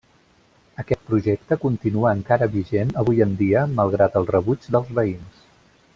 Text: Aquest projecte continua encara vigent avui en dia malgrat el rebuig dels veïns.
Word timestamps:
Aquest 0.83 1.03
projecte 1.09 1.57
continua 1.65 2.15
encara 2.19 2.49
vigent 2.57 2.95
avui 3.03 3.23
en 3.29 3.37
dia 3.43 3.69
malgrat 3.81 4.19
el 4.23 4.29
rebuig 4.35 4.71
dels 4.77 4.95
veïns. 5.03 5.49